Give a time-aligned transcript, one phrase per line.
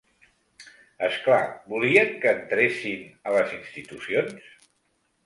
[1.07, 1.41] És clar,
[1.73, 4.49] volien que entressin a les institucions?